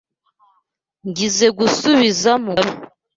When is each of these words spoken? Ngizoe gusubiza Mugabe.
Ngizoe 1.07 1.47
gusubiza 1.59 2.31
Mugabe. 2.43 2.79